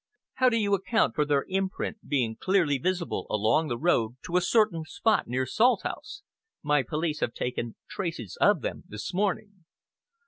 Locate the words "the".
3.67-3.77